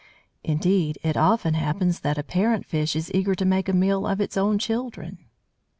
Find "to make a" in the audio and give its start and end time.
3.35-3.71